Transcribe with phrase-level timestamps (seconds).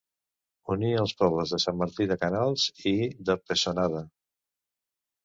[0.75, 2.63] Unia els pobles de Sant Martí de Canals
[2.93, 2.95] i
[3.29, 4.03] de Pessonada.